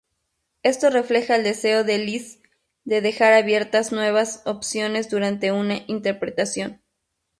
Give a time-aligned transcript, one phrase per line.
[0.63, 2.43] Esto refleja el deseo de Liszt
[2.85, 6.81] de dejar abiertas nuevas opciones durante una interpretación.